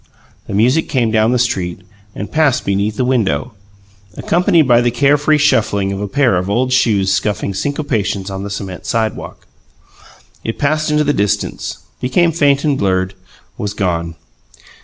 [0.47, 1.81] The music came down the street
[2.15, 3.53] and passed beneath the window,
[4.17, 8.41] accompanied by the care free shuffling of a pair of old shoes scuffing syncopations on
[8.41, 9.45] the cement sidewalk.
[10.43, 13.13] It passed into the distance; became faint and blurred;
[13.59, 14.15] was gone.